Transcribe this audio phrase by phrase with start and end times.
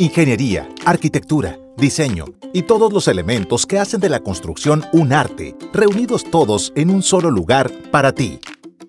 [0.00, 6.24] Ingeniería, arquitectura, diseño y todos los elementos que hacen de la construcción un arte, reunidos
[6.24, 8.40] todos en un solo lugar para ti.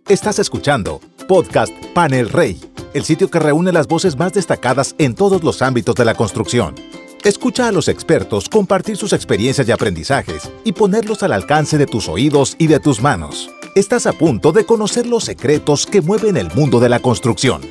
[0.08, 2.62] Estás escuchando Podcast Panel Rey,
[2.94, 6.76] el sitio que reúne las voces más destacadas en todos los ámbitos de la construcción.
[7.26, 12.08] Escucha a los expertos compartir sus experiencias y aprendizajes y ponerlos al alcance de tus
[12.08, 13.50] oídos y de tus manos.
[13.76, 17.64] Estás a punto de conocer los secretos que mueven el mundo de la construcción.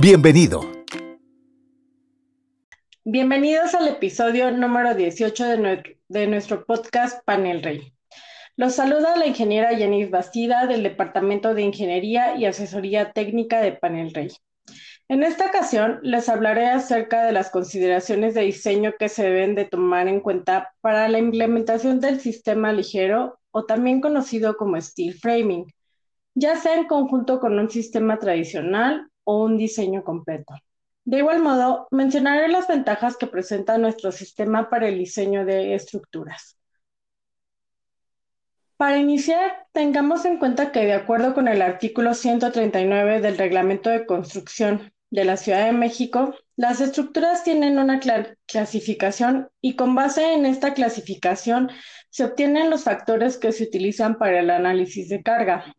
[0.00, 0.77] Bienvenido.
[3.10, 5.46] Bienvenidos al episodio número 18
[6.08, 7.94] de, nuestro podcast Panel Rey.
[8.54, 14.12] Los saluda la ingeniera Jenny Bastida del Departamento de Ingeniería y Asesoría Técnica de Panel
[14.12, 14.28] Rey.
[15.08, 19.64] En esta ocasión les hablaré acerca de las consideraciones de diseño que se deben de
[19.64, 25.64] tomar en cuenta para la implementación del sistema ligero o también conocido como steel framing,
[26.34, 30.56] ya sea en conjunto con un sistema tradicional o un diseño completo.
[31.08, 36.58] De igual modo, mencionaré las ventajas que presenta nuestro sistema para el diseño de estructuras.
[38.76, 44.04] Para iniciar, tengamos en cuenta que de acuerdo con el artículo 139 del Reglamento de
[44.04, 48.00] Construcción de la Ciudad de México, las estructuras tienen una
[48.46, 51.70] clasificación y con base en esta clasificación
[52.10, 55.74] se obtienen los factores que se utilizan para el análisis de carga.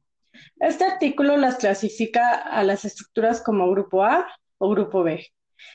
[0.59, 4.25] Este artículo las clasifica a las estructuras como grupo A,
[4.59, 5.25] o grupo B.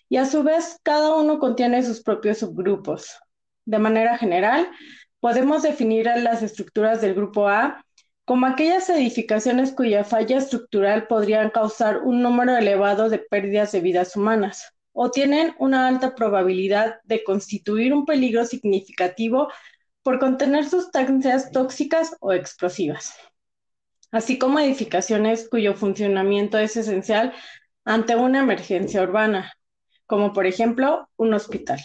[0.08, 3.18] Y a su vez, cada uno contiene sus propios subgrupos.
[3.64, 4.70] De manera general,
[5.20, 7.84] podemos definir a las estructuras del grupo A
[8.24, 14.16] como aquellas edificaciones cuya falla estructural podrían causar un número elevado de pérdidas de vidas
[14.16, 19.48] humanas o tienen una alta probabilidad de constituir un peligro significativo
[20.02, 23.14] por contener sustancias tóxicas o explosivas,
[24.12, 27.32] así como edificaciones cuyo funcionamiento es esencial
[27.84, 29.52] ante una emergencia urbana,
[30.06, 31.80] como por ejemplo un hospital.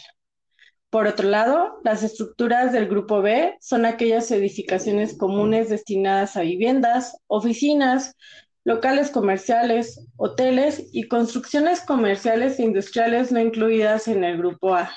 [0.89, 7.15] Por otro lado, las estructuras del grupo B son aquellas edificaciones comunes destinadas a viviendas,
[7.27, 8.15] oficinas,
[8.63, 14.89] locales comerciales, hoteles y construcciones comerciales e industriales no incluidas en el grupo A.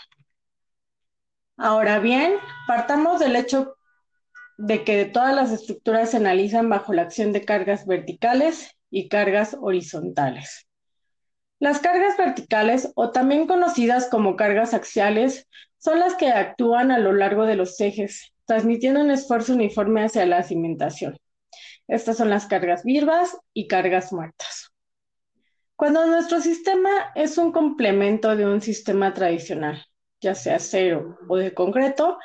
[1.58, 2.34] Ahora bien,
[2.66, 3.76] partamos del hecho
[4.56, 9.56] de que todas las estructuras se analizan bajo la acción de cargas verticales y cargas
[9.60, 10.66] horizontales.
[11.62, 15.46] Las cargas verticales, o también conocidas como cargas axiales,
[15.78, 20.26] son las que actúan a lo largo de los ejes, transmitiendo un esfuerzo uniforme hacia
[20.26, 21.16] la cimentación.
[21.86, 24.72] Estas son las cargas vivas y cargas muertas.
[25.76, 29.86] Cuando nuestro sistema es un complemento de un sistema tradicional,
[30.20, 32.18] ya sea acero o de concreto,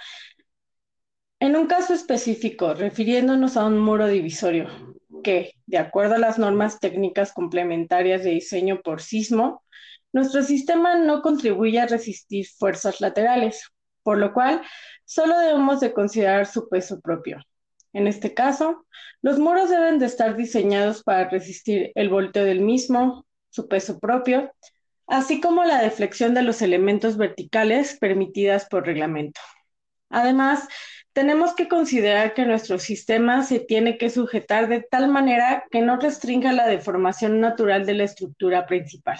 [1.39, 4.96] en un caso específico, refiriéndonos a un muro divisorio,
[5.27, 9.61] que, de acuerdo a las normas técnicas complementarias de diseño por sismo,
[10.13, 13.69] nuestro sistema no contribuye a resistir fuerzas laterales,
[14.03, 14.61] por lo cual
[15.03, 17.39] solo debemos de considerar su peso propio.
[17.91, 18.85] En este caso,
[19.21, 24.53] los muros deben de estar diseñados para resistir el volteo del mismo, su peso propio,
[25.07, 29.41] así como la deflexión de los elementos verticales permitidas por reglamento.
[30.09, 30.69] Además,
[31.17, 35.97] tenemos que considerar que nuestro sistema se tiene que sujetar de tal manera que no
[35.97, 39.17] restrinja la deformación natural de la estructura principal.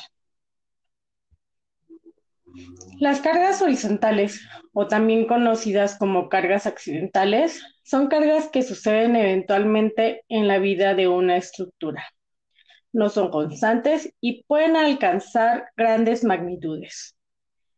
[3.00, 10.48] Las cargas horizontales, o también conocidas como cargas accidentales, son cargas que suceden eventualmente en
[10.48, 12.06] la vida de una estructura.
[12.94, 17.18] No son constantes y pueden alcanzar grandes magnitudes.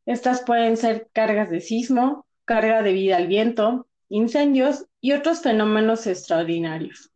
[0.06, 7.12] Estas pueden ser cargas de sismo, carga debida al viento, incendios y otros fenómenos extraordinarios.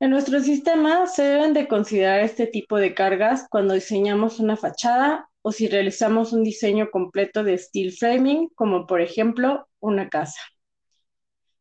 [0.00, 5.30] En nuestro sistema se deben de considerar este tipo de cargas cuando diseñamos una fachada
[5.42, 10.40] o si realizamos un diseño completo de steel framing, como por ejemplo una casa.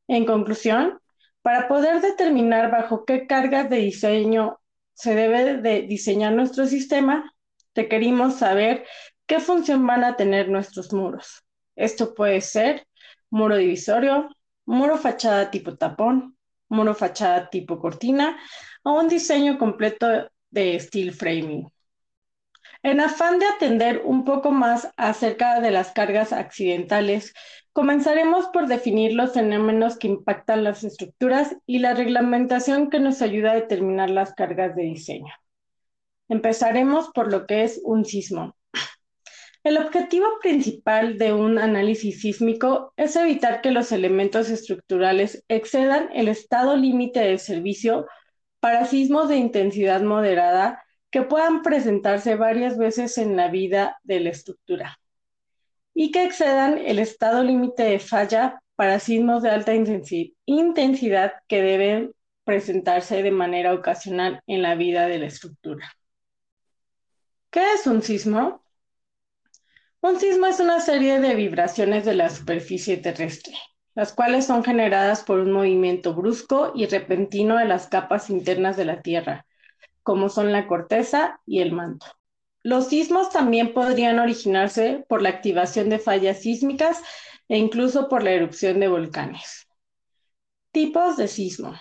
[0.07, 0.99] En conclusión,
[1.41, 4.59] para poder determinar bajo qué cargas de diseño
[4.93, 7.33] se debe de diseñar nuestro sistema,
[7.75, 8.85] requerimos saber
[9.25, 11.43] qué función van a tener nuestros muros.
[11.75, 12.87] Esto puede ser
[13.29, 14.29] muro divisorio,
[14.65, 16.37] muro fachada tipo tapón,
[16.69, 18.37] muro fachada tipo cortina
[18.83, 20.07] o un diseño completo
[20.49, 21.67] de steel framing.
[22.81, 27.33] En afán de atender un poco más acerca de las cargas accidentales,
[27.71, 33.51] comenzaremos por definir los fenómenos que impactan las estructuras y la reglamentación que nos ayuda
[33.51, 35.33] a determinar las cargas de diseño.
[36.27, 38.55] Empezaremos por lo que es un sismo.
[39.63, 46.27] El objetivo principal de un análisis sísmico es evitar que los elementos estructurales excedan el
[46.27, 48.07] estado límite de servicio
[48.59, 54.29] para sismos de intensidad moderada que puedan presentarse varias veces en la vida de la
[54.31, 54.97] estructura.
[55.93, 59.73] y que excedan el estado límite de falla para sismos de alta
[60.45, 62.13] intensidad que deben
[62.43, 65.91] presentarse de manera ocasional en la vida de la estructura.
[67.51, 68.62] ¿Qué es un sismo?
[70.03, 73.53] Un sismo es una serie de vibraciones de la superficie terrestre,
[73.95, 78.83] las cuales son generadas por un movimiento brusco y repentino de las capas internas de
[78.83, 79.45] la Tierra,
[80.01, 82.05] como son la corteza y el manto.
[82.63, 87.01] Los sismos también podrían originarse por la activación de fallas sísmicas
[87.47, 89.69] e incluso por la erupción de volcanes.
[90.73, 91.75] Tipos de sismo.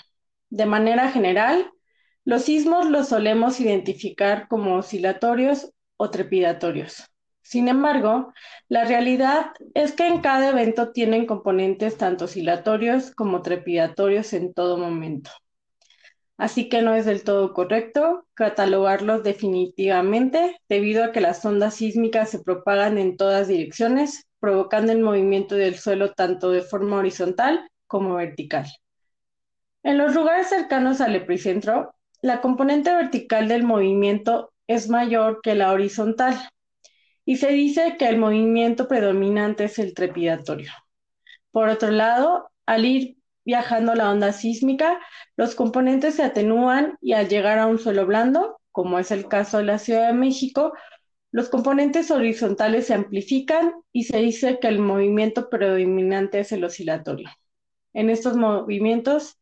[0.48, 1.72] De manera general,
[2.24, 7.11] los sismos los solemos identificar como oscilatorios o trepidatorios.
[7.42, 8.32] Sin embargo,
[8.68, 14.78] la realidad es que en cada evento tienen componentes tanto oscilatorios como trepidatorios en todo
[14.78, 15.30] momento.
[16.38, 22.30] Así que no es del todo correcto catalogarlos definitivamente debido a que las ondas sísmicas
[22.30, 28.14] se propagan en todas direcciones, provocando el movimiento del suelo tanto de forma horizontal como
[28.14, 28.66] vertical.
[29.84, 35.72] En los lugares cercanos al epicentro, la componente vertical del movimiento es mayor que la
[35.72, 36.36] horizontal
[37.24, 40.72] y se dice que el movimiento predominante es el trepidatorio.
[41.50, 45.00] Por otro lado, al ir viajando la onda sísmica,
[45.36, 49.58] los componentes se atenúan y al llegar a un suelo blando, como es el caso
[49.58, 50.72] de la Ciudad de México,
[51.30, 57.30] los componentes horizontales se amplifican y se dice que el movimiento predominante es el oscilatorio.
[57.94, 59.38] En estos movimientos,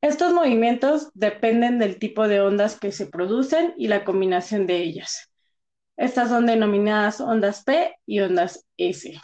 [0.00, 5.31] estos movimientos dependen del tipo de ondas que se producen y la combinación de ellas.
[6.02, 9.20] Estas son denominadas ondas P y ondas S.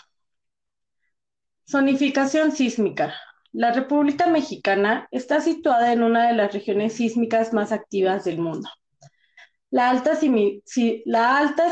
[1.68, 3.16] Zonificación sísmica.
[3.50, 8.68] La República Mexicana está situada en una de las regiones sísmicas más activas del mundo.
[9.70, 10.14] La alta,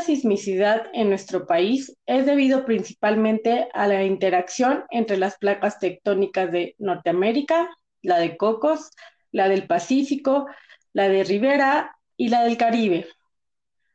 [0.01, 6.75] sismicidad en nuestro país es debido principalmente a la interacción entre las placas tectónicas de
[6.79, 7.69] Norteamérica,
[8.01, 8.91] la de Cocos,
[9.31, 10.47] la del Pacífico,
[10.91, 13.07] la de Rivera y la del Caribe,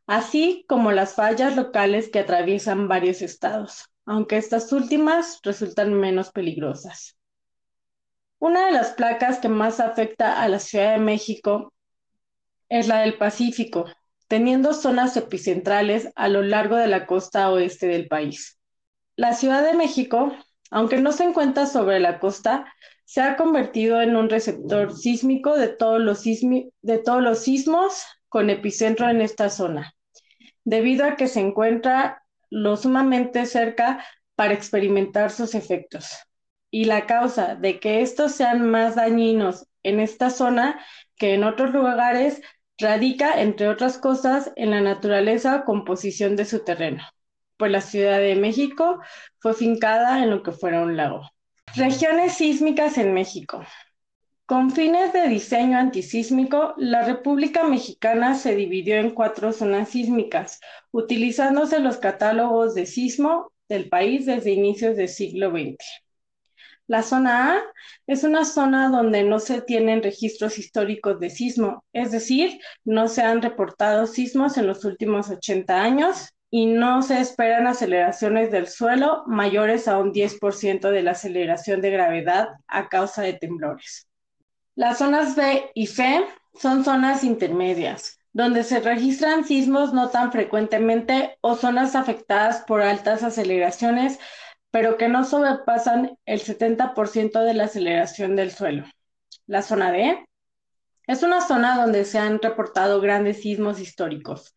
[0.07, 7.17] así como las fallas locales que atraviesan varios estados, aunque estas últimas resultan menos peligrosas.
[8.39, 11.73] Una de las placas que más afecta a la Ciudad de México
[12.69, 13.87] es la del Pacífico,
[14.27, 18.59] teniendo zonas epicentrales a lo largo de la costa oeste del país.
[19.15, 20.35] La Ciudad de México,
[20.71, 22.65] aunque no se encuentra sobre la costa,
[23.05, 29.51] se ha convertido en un receptor sísmico de todos los, sismos con epicentro en esta
[29.51, 29.95] zona,
[30.65, 34.03] debido a que se encuentra lo sumamente cerca
[34.37, 36.17] para experimentar sus efectos.
[36.71, 40.81] Y la causa de que estos sean más dañinos en esta zona
[41.19, 42.41] que en otros lugares
[42.79, 47.03] radica, entre otras cosas, en la naturaleza o composición de su terreno,
[47.59, 48.99] pues la Ciudad de México
[49.41, 51.29] fue fincada en lo que fuera un lago.
[51.77, 53.63] Regiones sísmicas en México.
[54.53, 60.61] Con fines de diseño antisísmico, la República Mexicana se dividió en cuatro zonas sísmicas,
[60.91, 65.79] utilizándose los catálogos de sismo del país desde inicios del siglo XX.
[66.87, 67.63] La zona A
[68.07, 73.23] es una zona donde no se tienen registros históricos de sismo, es decir, no se
[73.23, 79.23] han reportado sismos en los últimos 80 años y no se esperan aceleraciones del suelo
[79.27, 84.12] mayores a un 10% de la aceleración de gravedad a causa de temblores.
[84.75, 86.25] Las zonas B y C
[86.55, 93.23] son zonas intermedias, donde se registran sismos no tan frecuentemente o zonas afectadas por altas
[93.23, 94.19] aceleraciones,
[94.71, 98.85] pero que no sobrepasan el 70% de la aceleración del suelo.
[99.47, 100.25] La zona D
[101.07, 104.55] es una zona donde se han reportado grandes sismos históricos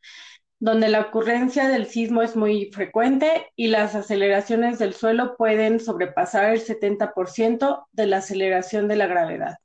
[0.59, 6.53] donde la ocurrencia del sismo es muy frecuente y las aceleraciones del suelo pueden sobrepasar
[6.53, 9.57] el 70% de la aceleración de la gravedad.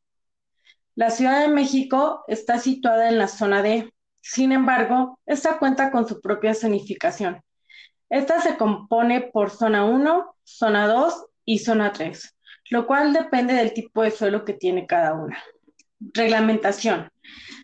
[1.01, 3.91] La Ciudad de México está situada en la zona D,
[4.21, 7.41] sin embargo, esta cuenta con su propia zonificación.
[8.11, 12.37] Esta se compone por zona 1, zona 2 y zona 3,
[12.69, 15.43] lo cual depende del tipo de suelo que tiene cada una.
[16.01, 17.09] Reglamentación.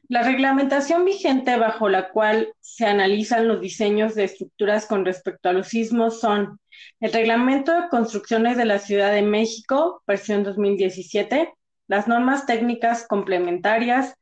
[0.09, 5.52] La reglamentación vigente bajo la cual se analizan los diseños de estructuras con respecto a
[5.52, 6.59] los sismos son
[7.00, 11.52] el Reglamento de Construcciones de la Ciudad de México, versión 2017,
[11.88, 14.14] las normas técnicas complementarias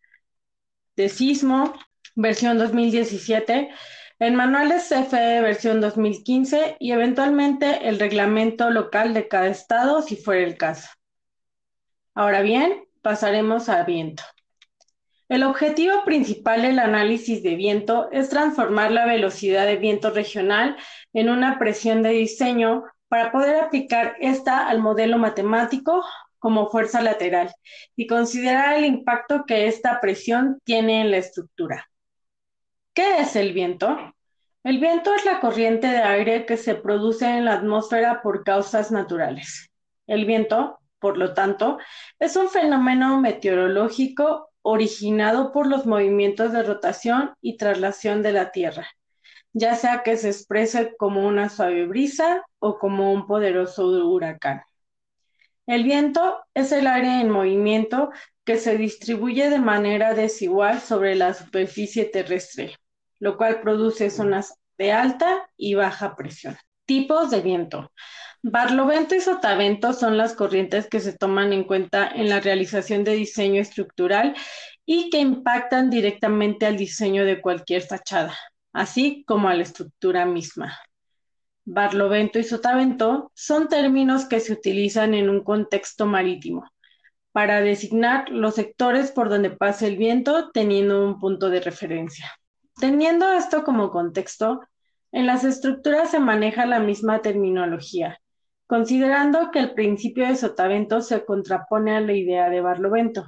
[0.96, 1.74] de sismo,
[2.14, 3.70] versión 2017,
[4.20, 10.16] el manual de CFE, versión 2015 y eventualmente el reglamento local de cada estado si
[10.16, 10.88] fuera el caso.
[12.14, 14.22] Ahora bien, pasaremos a viento.
[15.28, 20.76] El objetivo principal del análisis de viento es transformar la velocidad de viento regional
[21.12, 26.04] en una presión de diseño para poder aplicar esta al modelo matemático
[26.44, 27.54] como fuerza lateral
[27.96, 31.88] y considerar el impacto que esta presión tiene en la estructura.
[32.92, 33.96] ¿Qué es el viento?
[34.62, 38.92] El viento es la corriente de aire que se produce en la atmósfera por causas
[38.92, 39.70] naturales.
[40.06, 41.78] El viento, por lo tanto,
[42.18, 48.86] es un fenómeno meteorológico originado por los movimientos de rotación y traslación de la Tierra,
[49.54, 54.60] ya sea que se exprese como una suave brisa o como un poderoso huracán.
[55.66, 58.10] El viento es el aire en movimiento
[58.44, 62.76] que se distribuye de manera desigual sobre la superficie terrestre,
[63.18, 66.56] lo cual produce zonas de alta y baja presión.
[66.84, 67.90] Tipos de viento.
[68.42, 73.14] Barlovento y sotavento son las corrientes que se toman en cuenta en la realización de
[73.14, 74.34] diseño estructural
[74.84, 78.36] y que impactan directamente al diseño de cualquier fachada,
[78.74, 80.78] así como a la estructura misma.
[81.66, 86.64] Barlovento y sotavento son términos que se utilizan en un contexto marítimo
[87.32, 92.30] para designar los sectores por donde pasa el viento teniendo un punto de referencia.
[92.78, 94.60] Teniendo esto como contexto,
[95.10, 98.20] en las estructuras se maneja la misma terminología,
[98.66, 103.26] considerando que el principio de sotavento se contrapone a la idea de barlovento,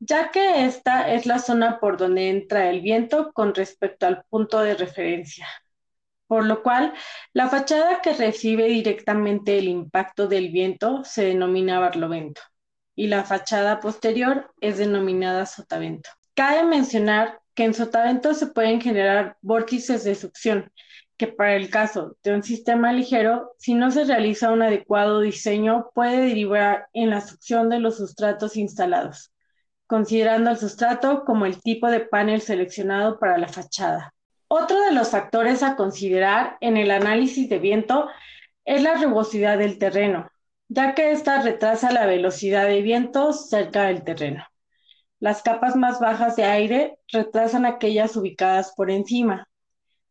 [0.00, 4.60] ya que esta es la zona por donde entra el viento con respecto al punto
[4.60, 5.46] de referencia,
[6.26, 6.94] por lo cual
[7.32, 12.40] la fachada que recibe directamente el impacto del viento se denomina barlovento
[12.96, 16.10] y la fachada posterior es denominada sotavento.
[16.34, 20.72] Cabe mencionar que en sotavento se pueden generar vórtices de succión,
[21.16, 25.90] que para el caso de un sistema ligero, si no se realiza un adecuado diseño,
[25.94, 29.32] puede derivar en la succión de los sustratos instalados,
[29.86, 34.14] considerando el sustrato como el tipo de panel seleccionado para la fachada.
[34.56, 38.06] Otro de los factores a considerar en el análisis de viento
[38.64, 40.30] es la rugosidad del terreno,
[40.68, 44.46] ya que ésta retrasa la velocidad de viento cerca del terreno.
[45.18, 49.48] Las capas más bajas de aire retrasan aquellas ubicadas por encima,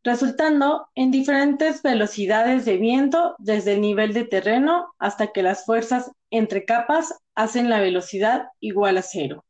[0.03, 6.11] resultando en diferentes velocidades de viento desde el nivel de terreno hasta que las fuerzas
[6.31, 9.45] entre capas hacen la velocidad igual a cero.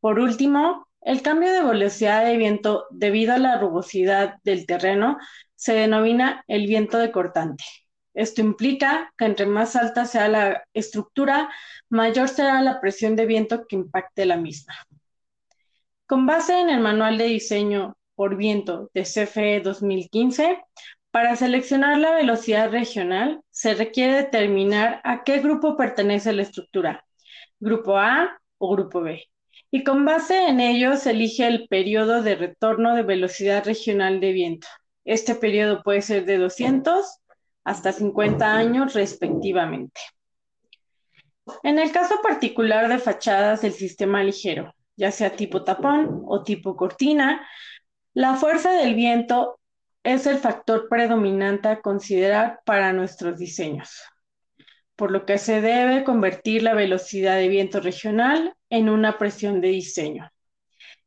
[0.00, 5.18] Por último, el cambio de velocidad de viento debido a la rugosidad del terreno
[5.54, 7.64] se denomina el viento de cortante.
[8.14, 11.50] Esto implica que entre más alta sea la estructura,
[11.88, 14.74] mayor será la presión de viento que impacte la misma.
[16.06, 20.60] Con base en el manual de diseño por viento de CFE 2015,
[21.10, 27.04] para seleccionar la velocidad regional se requiere determinar a qué grupo pertenece la estructura,
[27.60, 29.22] grupo A o grupo B.
[29.70, 34.32] Y con base en ello se elige el periodo de retorno de velocidad regional de
[34.32, 34.66] viento.
[35.04, 37.18] Este periodo puede ser de 200
[37.64, 40.00] hasta 50 años respectivamente.
[41.62, 46.76] En el caso particular de fachadas del sistema ligero, ya sea tipo tapón o tipo
[46.76, 47.46] cortina,
[48.14, 49.60] la fuerza del viento
[50.02, 54.02] es el factor predominante a considerar para nuestros diseños,
[54.96, 59.68] por lo que se debe convertir la velocidad de viento regional en una presión de
[59.68, 60.30] diseño.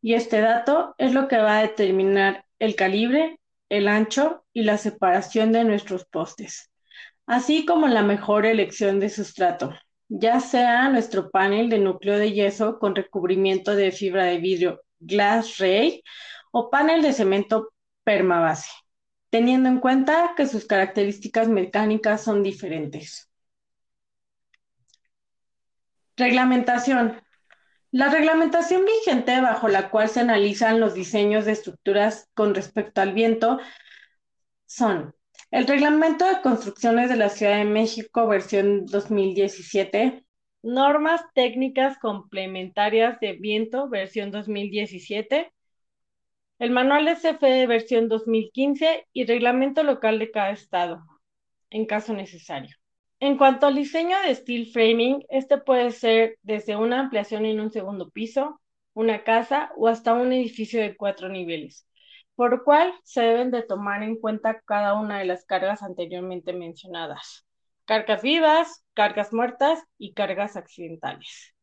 [0.02, 3.40] Y este dato es lo que va a determinar el calibre,
[3.70, 6.72] el ancho y la separación de nuestros postes,
[7.26, 9.74] así como la mejor elección de sustrato,
[10.10, 15.58] ya sea nuestro panel de núcleo de yeso con recubrimiento de fibra de vidrio Glass
[15.58, 16.04] Ray
[16.52, 18.70] o panel de cemento permabase,
[19.30, 23.30] teniendo en cuenta que sus características mecánicas son diferentes.
[26.18, 27.22] Reglamentación.
[27.92, 33.14] La reglamentación vigente bajo la cual se analizan los diseños de estructuras con respecto al
[33.14, 33.60] viento
[34.66, 35.14] son
[35.52, 40.24] el Reglamento de Construcciones de la Ciudad de México, versión 2017,
[40.64, 45.52] Normas Técnicas Complementarias de Viento, versión 2017,
[46.60, 51.04] el manual de versión 2015 y reglamento local de cada estado,
[51.70, 52.81] en caso necesario.
[53.22, 57.72] En cuanto al diseño de steel framing, este puede ser desde una ampliación en un
[57.72, 58.60] segundo piso,
[58.94, 61.88] una casa o hasta un edificio de cuatro niveles,
[62.36, 66.52] por lo cual se deben de tomar en cuenta cada una de las cargas anteriormente
[66.52, 67.48] mencionadas.
[67.86, 71.56] Cargas vivas, cargas muertas y cargas accidentales.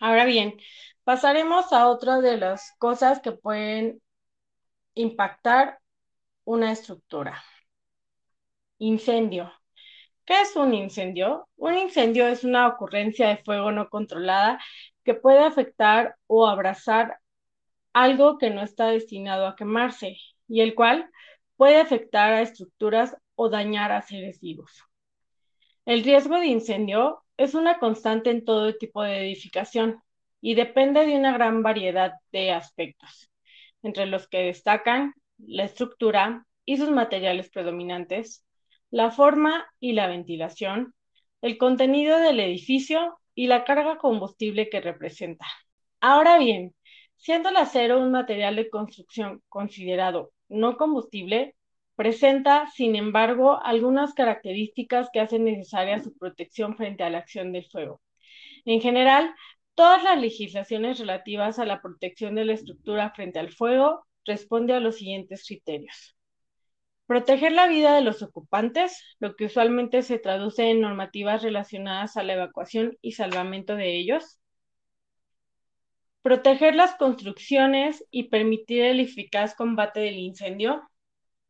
[0.00, 0.58] Ahora bien,
[1.06, 4.02] Pasaremos a otra de las cosas que pueden
[4.94, 5.78] impactar
[6.44, 7.44] una estructura.
[8.78, 9.52] Incendio.
[10.26, 11.48] ¿Qué es un incendio?
[11.56, 14.58] Un incendio es una ocurrencia de fuego no controlada
[15.04, 17.20] que puede afectar o abrazar
[17.92, 20.16] algo que no está destinado a quemarse
[20.48, 21.08] y el cual
[21.56, 24.82] puede afectar a estructuras o dañar a seres vivos.
[25.84, 30.02] El riesgo de incendio es una constante en todo tipo de edificación
[30.40, 33.30] y depende de una gran variedad de aspectos,
[33.82, 38.45] entre los que destacan la estructura y sus materiales predominantes,
[38.90, 40.94] la forma y la ventilación,
[41.42, 45.46] el contenido del edificio y la carga combustible que representa.
[46.00, 46.74] Ahora bien,
[47.16, 51.54] siendo el acero un material de construcción considerado no combustible,
[51.96, 57.64] presenta, sin embargo, algunas características que hacen necesaria su protección frente a la acción del
[57.64, 58.00] fuego.
[58.64, 59.34] En general,
[59.74, 64.80] todas las legislaciones relativas a la protección de la estructura frente al fuego responde a
[64.80, 66.15] los siguientes criterios.
[67.06, 72.24] Proteger la vida de los ocupantes, lo que usualmente se traduce en normativas relacionadas a
[72.24, 74.40] la evacuación y salvamento de ellos.
[76.22, 80.82] Proteger las construcciones y permitir el eficaz combate del incendio.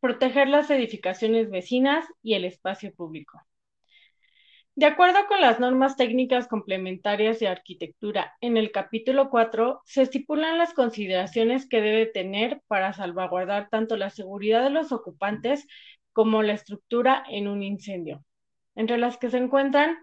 [0.00, 3.40] Proteger las edificaciones vecinas y el espacio público.
[4.76, 10.58] De acuerdo con las normas técnicas complementarias de arquitectura, en el capítulo 4 se estipulan
[10.58, 15.66] las consideraciones que debe tener para salvaguardar tanto la seguridad de los ocupantes
[16.12, 18.22] como la estructura en un incendio,
[18.74, 19.96] entre las que se encuentran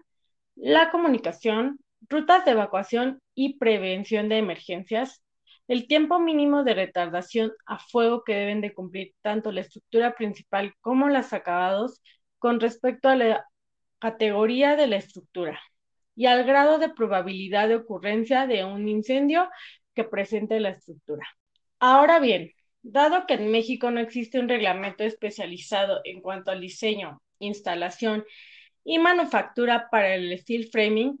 [0.56, 1.78] la comunicación,
[2.08, 5.22] rutas de evacuación y prevención de emergencias,
[5.68, 10.74] el tiempo mínimo de retardación a fuego que deben de cumplir tanto la estructura principal
[10.80, 12.02] como los acabados
[12.40, 13.46] con respecto a la
[13.98, 15.60] categoría de la estructura
[16.16, 19.48] y al grado de probabilidad de ocurrencia de un incendio
[19.94, 21.26] que presente la estructura.
[21.78, 27.22] Ahora bien, dado que en México no existe un reglamento especializado en cuanto al diseño,
[27.38, 28.24] instalación
[28.84, 31.18] y manufactura para el steel framing,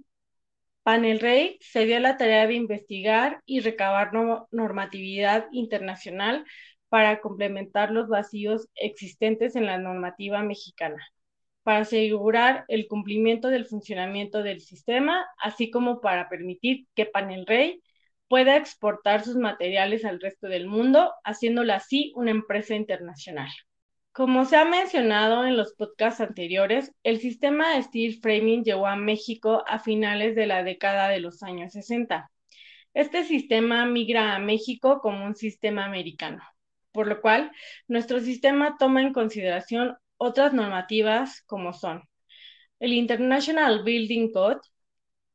[0.82, 4.12] Panel Rey se dio la tarea de investigar y recabar
[4.50, 6.44] normatividad internacional
[6.90, 11.02] para complementar los vacíos existentes en la normativa mexicana
[11.64, 17.82] para asegurar el cumplimiento del funcionamiento del sistema, así como para permitir que Panel Rey
[18.28, 23.48] pueda exportar sus materiales al resto del mundo, haciéndola así una empresa internacional.
[24.12, 29.64] Como se ha mencionado en los podcasts anteriores, el sistema steel framing llegó a México
[29.66, 32.30] a finales de la década de los años 60.
[32.92, 36.44] Este sistema migra a México como un sistema americano,
[36.92, 37.50] por lo cual
[37.88, 42.02] nuestro sistema toma en consideración otras normativas como son
[42.80, 44.60] el International Building Code,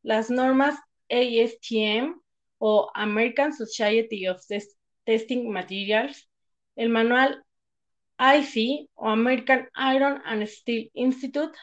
[0.04, 0.76] las normas
[1.10, 2.20] ASTM
[2.60, 4.42] o American Society of
[5.06, 6.30] Testing Materials,
[6.76, 7.44] el manual
[8.20, 11.58] IC o American Iron and Steel Institute,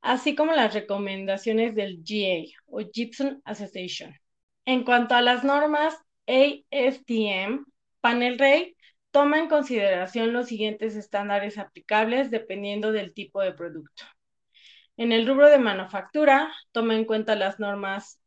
[0.00, 4.14] así como las recomendaciones del GA o Gibson Association.
[4.64, 5.94] En cuanto a las normas
[6.26, 7.64] ASTM,
[8.00, 8.76] Panel Rey
[9.18, 14.04] toma en consideración los siguientes estándares aplicables dependiendo del tipo de producto.
[14.96, 18.20] En el rubro de manufactura, toma en cuenta las normas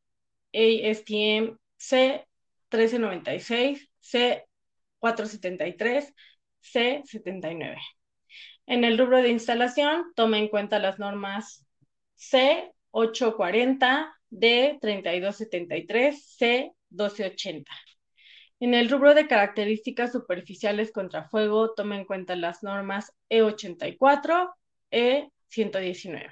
[0.54, 3.88] ASTM C1396,
[5.02, 6.14] C473,
[6.62, 7.78] C79.
[8.66, 11.66] En el rubro de instalación, toma en cuenta las normas
[12.18, 17.66] C840, D3273, C1280.
[18.62, 24.54] En el rubro de características superficiales contra fuego, toma en cuenta las normas E84,
[24.92, 26.30] E119.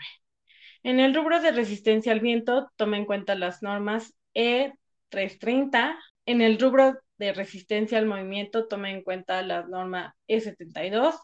[0.83, 5.97] En el rubro de resistencia al viento, toma en cuenta las normas E330.
[6.27, 11.15] En el rubro de resistencia al movimiento, toma en cuenta la norma E72.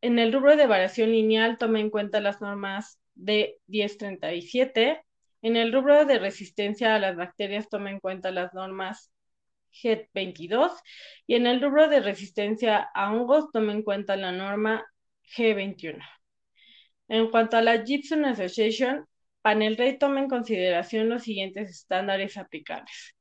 [0.00, 4.98] En el rubro de variación lineal, toma en cuenta las normas D1037.
[5.42, 9.12] En el rubro de resistencia a las bacterias, toma en cuenta las normas
[9.82, 10.72] G22
[11.26, 14.84] y en el rubro de resistencia a hongos tome en cuenta la norma
[15.36, 16.02] G21.
[17.08, 19.06] En cuanto a la Gibson Association,
[19.42, 23.14] Panel Rey toma en consideración los siguientes estándares aplicables.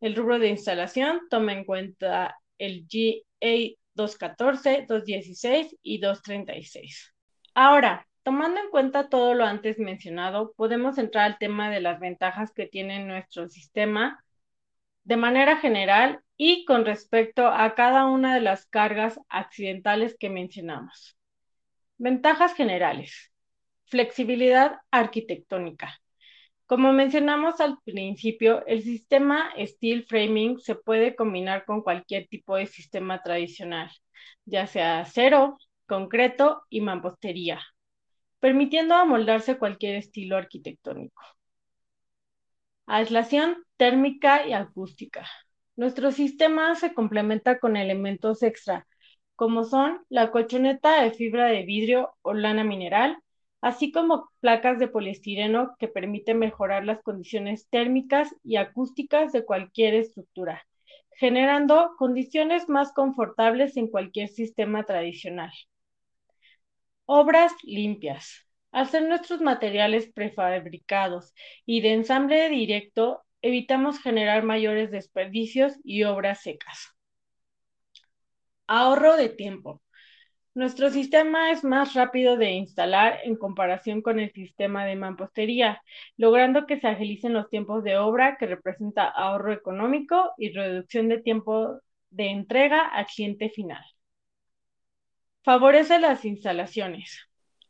[0.00, 7.14] El rubro de instalación toma en cuenta el GA 214, 216 y 236.
[7.54, 12.52] Ahora, tomando en cuenta todo lo antes mencionado, podemos entrar al tema de las ventajas
[12.52, 14.24] que tiene nuestro sistema
[15.06, 21.16] de manera general y con respecto a cada una de las cargas accidentales que mencionamos.
[21.96, 23.32] Ventajas generales.
[23.84, 26.00] Flexibilidad arquitectónica.
[26.66, 32.66] Como mencionamos al principio, el sistema steel framing se puede combinar con cualquier tipo de
[32.66, 33.88] sistema tradicional,
[34.44, 37.60] ya sea acero, concreto y mampostería,
[38.40, 41.22] permitiendo amoldarse cualquier estilo arquitectónico.
[42.86, 45.26] Aislación térmica y acústica.
[45.76, 48.86] Nuestro sistema se complementa con elementos extra,
[49.34, 53.18] como son la colchoneta de fibra de vidrio o lana mineral,
[53.60, 59.94] así como placas de poliestireno que permiten mejorar las condiciones térmicas y acústicas de cualquier
[59.94, 60.66] estructura,
[61.10, 65.52] generando condiciones más confortables en cualquier sistema tradicional.
[67.04, 68.46] Obras limpias.
[68.72, 71.34] Al ser nuestros materiales prefabricados
[71.64, 76.94] y de ensamble directo, evitamos generar mayores desperdicios y obras secas.
[78.66, 79.82] Ahorro de tiempo.
[80.54, 85.80] Nuestro sistema es más rápido de instalar en comparación con el sistema de mampostería,
[86.16, 91.20] logrando que se agilicen los tiempos de obra que representa ahorro económico y reducción de
[91.20, 91.80] tiempo
[92.10, 93.84] de entrega al cliente final.
[95.44, 97.28] Favorece las instalaciones.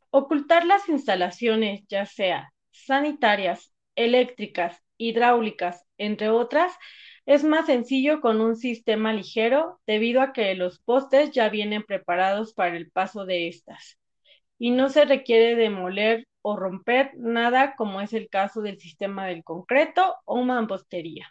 [0.08, 6.72] Ocultar las instalaciones, ya sea sanitarias, eléctricas, hidráulicas, entre otras,
[7.26, 12.54] es más sencillo con un sistema ligero debido a que los postes ya vienen preparados
[12.54, 13.98] para el paso de estas
[14.58, 19.44] y no se requiere demoler o romper nada como es el caso del sistema del
[19.44, 21.28] concreto o mampostería.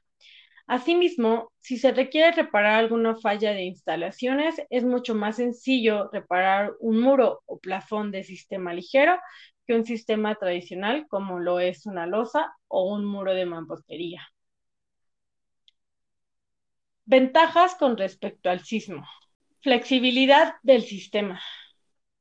[0.67, 6.99] Asimismo, si se requiere reparar alguna falla de instalaciones, es mucho más sencillo reparar un
[7.01, 9.17] muro o plafón de sistema ligero
[9.65, 14.27] que un sistema tradicional como lo es una losa o un muro de mampostería.
[17.05, 19.07] Ventajas con respecto al sismo.
[19.61, 21.41] Flexibilidad del sistema.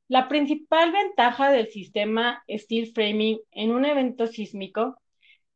[0.09, 5.01] La principal ventaja del sistema steel framing en un evento sísmico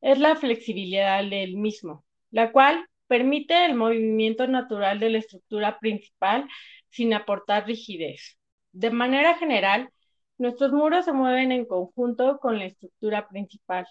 [0.00, 6.48] es la flexibilidad del mismo, la cual permite el movimiento natural de la estructura principal
[6.88, 8.38] sin aportar rigidez.
[8.72, 9.90] De manera general,
[10.38, 13.86] nuestros muros se mueven en conjunto con la estructura principal,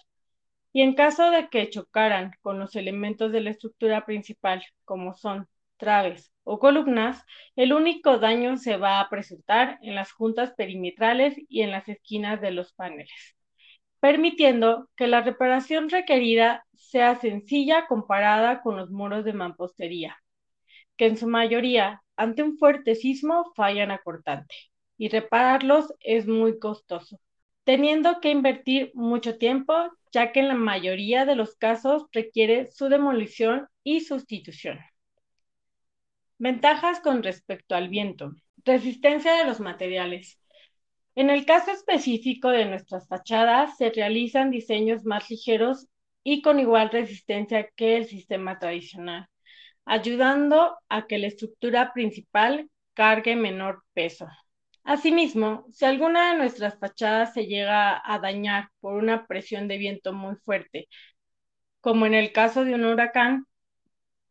[0.72, 5.48] y en caso de que chocaran con los elementos de la estructura principal, como son
[5.76, 7.24] traves o columnas,
[7.56, 12.40] el único daño se va a presentar en las juntas perimetrales y en las esquinas
[12.40, 13.36] de los paneles,
[14.00, 20.16] permitiendo que la reparación requerida sea sencilla comparada con los muros de mampostería,
[20.96, 24.54] que en su mayoría, ante un fuerte sismo, fallan a cortante,
[24.98, 27.18] y repararlos es muy costoso
[27.68, 29.74] teniendo que invertir mucho tiempo,
[30.10, 34.78] ya que en la mayoría de los casos requiere su demolición y sustitución.
[36.38, 38.32] Ventajas con respecto al viento.
[38.64, 40.40] Resistencia de los materiales.
[41.14, 45.88] En el caso específico de nuestras fachadas, se realizan diseños más ligeros
[46.24, 49.28] y con igual resistencia que el sistema tradicional,
[49.84, 54.26] ayudando a que la estructura principal cargue menor peso.
[54.88, 60.14] Asimismo, si alguna de nuestras fachadas se llega a dañar por una presión de viento
[60.14, 60.88] muy fuerte,
[61.82, 63.44] como en el caso de un huracán,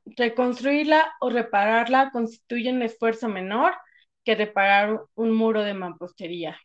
[0.05, 3.75] reconstruirla o repararla constituye un esfuerzo menor
[4.25, 6.57] que reparar un muro de mampostería.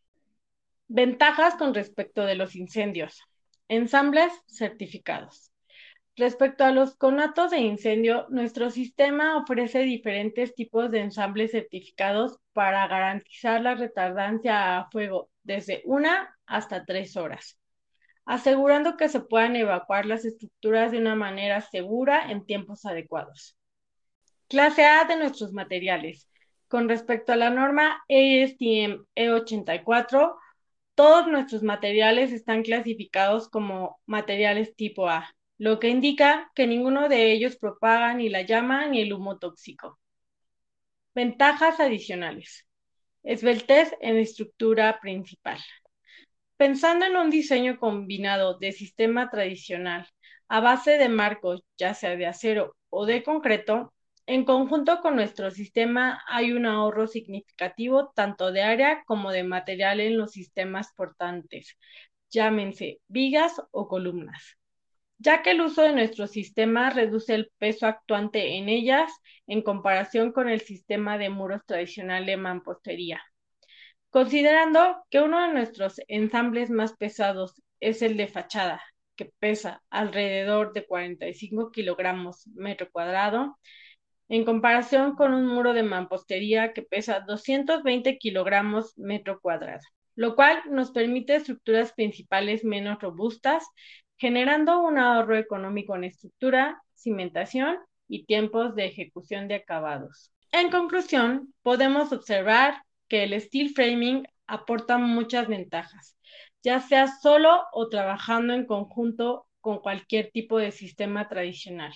[0.89, 3.21] Ventajas con respecto de los incendios.
[3.69, 5.52] Ensambles certificados.
[6.17, 12.87] Respecto a los conatos de incendio, nuestro sistema ofrece diferentes tipos de ensambles certificados para
[12.87, 17.59] garantizar la retardancia a fuego desde una hasta tres horas,
[18.27, 23.57] asegurando que se puedan evacuar las estructuras de una manera segura en tiempos adecuados.
[24.49, 26.29] Clase A de nuestros materiales.
[26.69, 30.35] Con respecto a la norma ASTM E84,
[30.95, 37.33] todos nuestros materiales están clasificados como materiales tipo A lo que indica que ninguno de
[37.33, 39.99] ellos propaga ni la llama ni el humo tóxico.
[41.15, 42.67] Ventajas adicionales.
[43.23, 45.59] Esbeltez en estructura principal.
[46.57, 50.09] Pensando en un diseño combinado de sistema tradicional
[50.49, 53.93] a base de marcos, ya sea de acero o de concreto,
[54.27, 60.01] en conjunto con nuestro sistema hay un ahorro significativo tanto de área como de material
[60.01, 61.77] en los sistemas portantes,
[62.31, 64.57] llámense vigas o columnas
[65.23, 69.13] ya que el uso de nuestro sistema reduce el peso actuante en ellas
[69.47, 73.23] en comparación con el sistema de muros tradicional de mampostería.
[74.11, 78.83] Considerando que uno de nuestros ensambles más pesados es el de fachada,
[79.15, 83.59] que pesa alrededor de 45 kilogramos metro cuadrado,
[84.29, 89.83] en comparación con un muro de mampostería que pesa 220 kilogramos metro cuadrado,
[90.17, 93.65] lo cual nos permite estructuras principales menos robustas
[94.23, 100.31] generando un ahorro económico en estructura, cimentación y tiempos de ejecución de acabados.
[100.53, 106.17] En conclusión, podemos observar que el steel framing aporta muchas ventajas,
[106.63, 111.93] ya sea solo o trabajando en conjunto con cualquier tipo de sistema tradicional.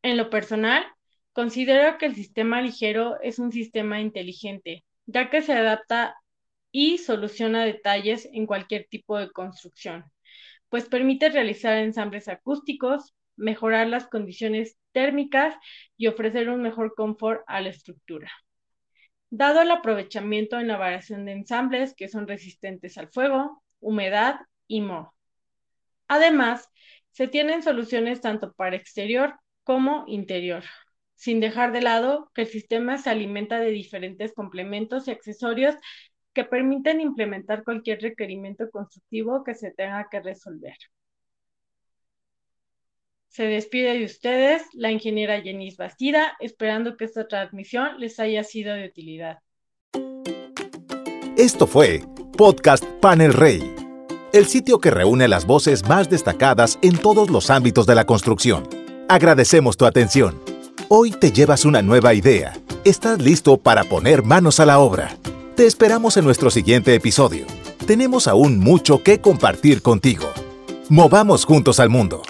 [0.00, 0.86] En lo personal,
[1.34, 6.16] considero que el sistema ligero es un sistema inteligente, ya que se adapta
[6.72, 10.10] y soluciona detalles en cualquier tipo de construcción,
[10.74, 15.54] pues permite realizar ensambles acústicos, mejorar las condiciones térmicas
[15.96, 18.28] y ofrecer un mejor confort a la estructura.
[19.30, 24.80] Dado el aprovechamiento en la variación de ensambles que son resistentes al fuego, humedad y
[24.80, 25.14] moho.
[26.08, 26.68] Además,
[27.12, 30.64] se tienen soluciones tanto para exterior como interior,
[31.14, 35.76] sin dejar de lado que el sistema se alimenta de diferentes complementos y accesorios
[36.34, 40.76] que permiten implementar cualquier requerimiento constructivo que se tenga que resolver.
[43.28, 48.74] Se despide de ustedes la ingeniera Jenis Bastida, esperando que esta transmisión les haya sido
[48.74, 49.38] de utilidad.
[51.36, 52.02] Esto fue
[52.36, 53.74] Podcast Panel Rey,
[54.32, 58.68] el sitio que reúne las voces más destacadas en todos los ámbitos de la construcción.
[59.08, 60.40] Agradecemos tu atención.
[60.88, 62.52] Hoy te llevas una nueva idea.
[62.84, 65.16] Estás listo para poner manos a la obra.
[65.56, 67.46] Te esperamos en nuestro siguiente episodio.
[67.86, 70.32] Tenemos aún mucho que compartir contigo.
[70.88, 72.22] Movamos juntos al mundo.